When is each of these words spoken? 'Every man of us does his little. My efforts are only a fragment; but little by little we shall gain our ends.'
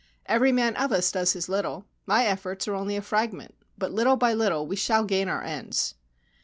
'Every 0.25 0.51
man 0.51 0.75
of 0.77 0.91
us 0.91 1.11
does 1.11 1.33
his 1.33 1.47
little. 1.47 1.85
My 2.07 2.25
efforts 2.25 2.67
are 2.67 2.73
only 2.73 2.95
a 2.95 3.03
fragment; 3.03 3.53
but 3.77 3.91
little 3.91 4.15
by 4.15 4.33
little 4.33 4.65
we 4.65 4.75
shall 4.75 5.03
gain 5.03 5.27
our 5.29 5.43
ends.' 5.43 5.93